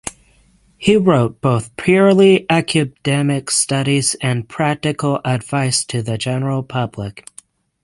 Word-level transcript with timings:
He 0.79 0.97
wrote 0.97 1.41
both 1.41 1.75
purely 1.75 2.49
academic 2.49 3.51
studies 3.51 4.15
and 4.19 4.49
practical 4.49 5.21
advice 5.23 5.85
to 5.85 6.01
the 6.01 6.17
general 6.17 6.63
public. 6.63 7.27